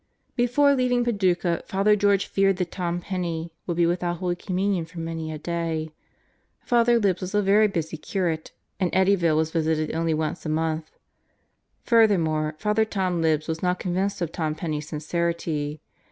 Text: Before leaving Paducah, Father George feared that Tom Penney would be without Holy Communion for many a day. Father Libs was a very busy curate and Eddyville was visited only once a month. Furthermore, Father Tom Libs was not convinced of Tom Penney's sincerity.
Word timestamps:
Before 0.35 0.73
leaving 0.73 1.03
Paducah, 1.03 1.61
Father 1.67 1.95
George 1.95 2.25
feared 2.25 2.57
that 2.57 2.71
Tom 2.71 3.01
Penney 3.01 3.51
would 3.67 3.77
be 3.77 3.85
without 3.85 4.17
Holy 4.17 4.35
Communion 4.35 4.83
for 4.83 4.99
many 4.99 5.31
a 5.31 5.37
day. 5.37 5.91
Father 6.65 6.97
Libs 6.97 7.21
was 7.21 7.35
a 7.35 7.41
very 7.43 7.67
busy 7.67 7.97
curate 7.97 8.51
and 8.79 8.91
Eddyville 8.93 9.37
was 9.37 9.51
visited 9.51 9.93
only 9.95 10.15
once 10.15 10.43
a 10.43 10.49
month. 10.49 10.89
Furthermore, 11.83 12.55
Father 12.57 12.83
Tom 12.83 13.21
Libs 13.21 13.47
was 13.47 13.61
not 13.61 13.77
convinced 13.77 14.21
of 14.23 14.31
Tom 14.31 14.55
Penney's 14.55 14.87
sincerity. 14.89 15.81